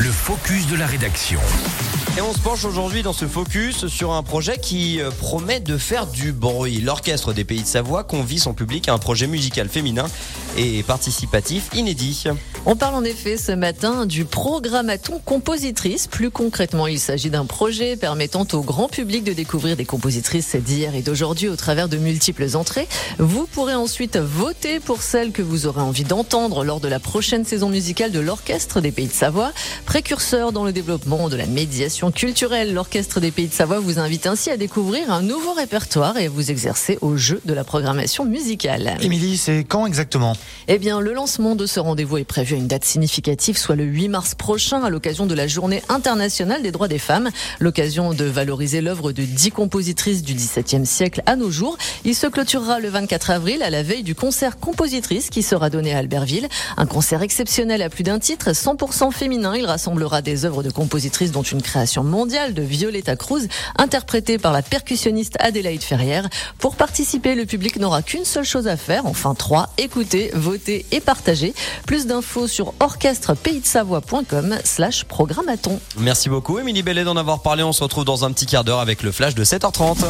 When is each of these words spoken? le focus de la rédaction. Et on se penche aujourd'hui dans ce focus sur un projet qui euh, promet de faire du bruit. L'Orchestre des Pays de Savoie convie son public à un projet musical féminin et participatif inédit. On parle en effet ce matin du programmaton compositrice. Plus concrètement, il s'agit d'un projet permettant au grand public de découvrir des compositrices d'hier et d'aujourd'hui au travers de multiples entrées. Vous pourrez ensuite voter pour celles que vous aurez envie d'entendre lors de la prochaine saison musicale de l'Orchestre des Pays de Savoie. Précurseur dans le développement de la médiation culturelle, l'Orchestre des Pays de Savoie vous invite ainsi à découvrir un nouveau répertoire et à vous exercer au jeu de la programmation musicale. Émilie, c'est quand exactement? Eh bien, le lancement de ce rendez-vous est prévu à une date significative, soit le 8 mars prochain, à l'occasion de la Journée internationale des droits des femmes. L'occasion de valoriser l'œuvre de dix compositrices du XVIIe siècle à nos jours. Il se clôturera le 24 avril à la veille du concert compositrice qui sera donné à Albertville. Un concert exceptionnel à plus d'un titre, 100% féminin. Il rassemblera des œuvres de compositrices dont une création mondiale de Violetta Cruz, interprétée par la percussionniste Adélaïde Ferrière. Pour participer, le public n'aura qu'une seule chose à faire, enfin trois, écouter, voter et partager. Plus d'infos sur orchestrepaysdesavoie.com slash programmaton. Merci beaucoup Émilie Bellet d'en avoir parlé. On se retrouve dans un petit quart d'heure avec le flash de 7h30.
le 0.00 0.10
focus 0.10 0.66
de 0.66 0.76
la 0.76 0.86
rédaction. 0.86 1.38
Et 2.16 2.22
on 2.22 2.32
se 2.32 2.38
penche 2.38 2.64
aujourd'hui 2.64 3.02
dans 3.02 3.12
ce 3.12 3.26
focus 3.26 3.86
sur 3.86 4.12
un 4.12 4.22
projet 4.22 4.56
qui 4.56 4.98
euh, 4.98 5.10
promet 5.10 5.60
de 5.60 5.76
faire 5.76 6.06
du 6.06 6.32
bruit. 6.32 6.80
L'Orchestre 6.80 7.34
des 7.34 7.44
Pays 7.44 7.62
de 7.62 7.66
Savoie 7.66 8.02
convie 8.02 8.38
son 8.38 8.54
public 8.54 8.88
à 8.88 8.94
un 8.94 8.98
projet 8.98 9.26
musical 9.26 9.68
féminin 9.68 10.06
et 10.56 10.82
participatif 10.82 11.68
inédit. 11.74 12.24
On 12.66 12.76
parle 12.76 12.94
en 12.94 13.04
effet 13.04 13.36
ce 13.36 13.52
matin 13.52 14.04
du 14.04 14.24
programmaton 14.24 15.20
compositrice. 15.24 16.06
Plus 16.06 16.30
concrètement, 16.30 16.86
il 16.86 17.00
s'agit 17.00 17.30
d'un 17.30 17.46
projet 17.46 17.96
permettant 17.96 18.46
au 18.52 18.60
grand 18.60 18.88
public 18.88 19.24
de 19.24 19.32
découvrir 19.32 19.76
des 19.76 19.86
compositrices 19.86 20.56
d'hier 20.56 20.94
et 20.94 21.02
d'aujourd'hui 21.02 21.48
au 21.48 21.56
travers 21.56 21.88
de 21.88 21.96
multiples 21.96 22.56
entrées. 22.56 22.86
Vous 23.18 23.46
pourrez 23.46 23.74
ensuite 23.74 24.18
voter 24.18 24.78
pour 24.78 25.02
celles 25.02 25.32
que 25.32 25.42
vous 25.42 25.66
aurez 25.66 25.80
envie 25.80 26.04
d'entendre 26.04 26.64
lors 26.64 26.80
de 26.80 26.88
la 26.88 27.00
prochaine 27.00 27.44
saison 27.44 27.68
musicale 27.70 28.12
de 28.12 28.20
l'Orchestre 28.20 28.80
des 28.80 28.92
Pays 28.92 29.08
de 29.08 29.12
Savoie. 29.12 29.52
Précurseur 29.86 30.52
dans 30.52 30.64
le 30.64 30.72
développement 30.72 31.28
de 31.28 31.36
la 31.36 31.46
médiation 31.46 32.10
culturelle, 32.10 32.74
l'Orchestre 32.74 33.20
des 33.20 33.30
Pays 33.30 33.48
de 33.48 33.54
Savoie 33.54 33.80
vous 33.80 33.98
invite 33.98 34.26
ainsi 34.26 34.50
à 34.50 34.56
découvrir 34.56 35.10
un 35.10 35.22
nouveau 35.22 35.54
répertoire 35.54 36.18
et 36.18 36.26
à 36.26 36.28
vous 36.28 36.50
exercer 36.50 36.98
au 37.00 37.16
jeu 37.16 37.40
de 37.44 37.54
la 37.54 37.64
programmation 37.64 38.24
musicale. 38.24 38.98
Émilie, 39.00 39.36
c'est 39.36 39.64
quand 39.64 39.86
exactement? 39.86 40.36
Eh 40.68 40.78
bien, 40.78 41.00
le 41.00 41.12
lancement 41.12 41.56
de 41.56 41.66
ce 41.66 41.80
rendez-vous 41.80 42.18
est 42.18 42.24
prévu 42.24 42.54
à 42.54 42.58
une 42.58 42.68
date 42.68 42.84
significative, 42.84 43.56
soit 43.56 43.76
le 43.76 43.84
8 43.84 44.08
mars 44.08 44.34
prochain, 44.34 44.82
à 44.82 44.90
l'occasion 44.90 45.26
de 45.26 45.34
la 45.34 45.46
Journée 45.46 45.82
internationale 45.88 46.62
des 46.62 46.70
droits 46.70 46.88
des 46.88 46.98
femmes. 46.98 47.30
L'occasion 47.58 48.14
de 48.14 48.24
valoriser 48.24 48.80
l'œuvre 48.80 49.12
de 49.12 49.22
dix 49.22 49.50
compositrices 49.50 50.22
du 50.22 50.34
XVIIe 50.34 50.86
siècle 50.86 51.22
à 51.26 51.36
nos 51.36 51.50
jours. 51.50 51.76
Il 52.04 52.14
se 52.14 52.26
clôturera 52.26 52.80
le 52.80 52.88
24 52.88 53.30
avril 53.30 53.62
à 53.62 53.70
la 53.70 53.82
veille 53.82 54.02
du 54.02 54.14
concert 54.14 54.58
compositrice 54.58 55.30
qui 55.30 55.42
sera 55.42 55.70
donné 55.70 55.94
à 55.94 55.98
Albertville. 55.98 56.48
Un 56.76 56.86
concert 56.86 57.22
exceptionnel 57.22 57.82
à 57.82 57.90
plus 57.90 58.04
d'un 58.04 58.18
titre, 58.18 58.50
100% 58.50 59.12
féminin. 59.12 59.54
Il 59.56 59.66
rassemblera 59.66 60.22
des 60.22 60.44
œuvres 60.44 60.62
de 60.62 60.70
compositrices 60.70 61.32
dont 61.32 61.42
une 61.42 61.62
création 61.62 62.04
mondiale 62.04 62.54
de 62.54 62.62
Violetta 62.62 63.16
Cruz, 63.16 63.48
interprétée 63.76 64.38
par 64.38 64.52
la 64.52 64.62
percussionniste 64.62 65.36
Adélaïde 65.40 65.82
Ferrière. 65.82 66.28
Pour 66.58 66.76
participer, 66.76 67.34
le 67.34 67.46
public 67.46 67.76
n'aura 67.76 68.02
qu'une 68.02 68.24
seule 68.24 68.44
chose 68.44 68.68
à 68.68 68.76
faire, 68.76 69.06
enfin 69.06 69.34
trois, 69.34 69.70
écouter, 69.78 70.29
voter 70.34 70.86
et 70.92 71.00
partager. 71.00 71.54
Plus 71.86 72.06
d'infos 72.06 72.46
sur 72.46 72.74
orchestrepaysdesavoie.com 72.80 74.56
slash 74.64 75.04
programmaton. 75.04 75.80
Merci 75.98 76.28
beaucoup 76.28 76.58
Émilie 76.58 76.82
Bellet 76.82 77.04
d'en 77.04 77.16
avoir 77.16 77.42
parlé. 77.42 77.62
On 77.62 77.72
se 77.72 77.82
retrouve 77.82 78.04
dans 78.04 78.24
un 78.24 78.32
petit 78.32 78.46
quart 78.46 78.64
d'heure 78.64 78.80
avec 78.80 79.02
le 79.02 79.12
flash 79.12 79.34
de 79.34 79.44
7h30. 79.44 80.04